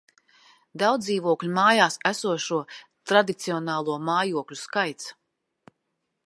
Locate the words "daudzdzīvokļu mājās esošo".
0.83-2.59